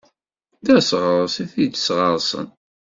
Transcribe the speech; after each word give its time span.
D 0.65 0.67
aseɣres 0.77 1.35
i 1.43 1.45
t-id-sɣersen. 1.51 2.47